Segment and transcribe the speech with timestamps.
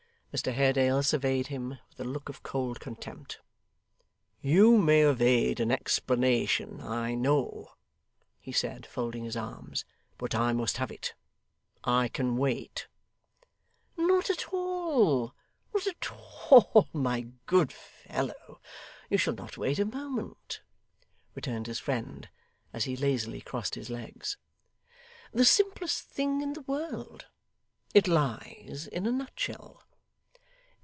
[0.33, 3.41] Mr Haredale surveyed him with a look of cold contempt.
[4.39, 7.73] 'You may evade an explanation, I know,'
[8.39, 9.83] he said, folding his arms.
[10.17, 11.15] 'But I must have it.
[11.83, 12.87] I can wait.'
[13.97, 15.35] 'Not at all.
[15.73, 16.07] Not at
[16.49, 18.61] all, my good fellow.
[19.09, 20.61] You shall not wait a moment,'
[21.35, 22.29] returned his friend,
[22.71, 24.37] as he lazily crossed his legs.
[25.33, 27.25] 'The simplest thing in the world.
[27.93, 29.83] It lies in a nutshell.